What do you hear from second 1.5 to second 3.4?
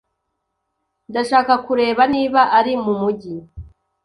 kureba niba ari mumujyi.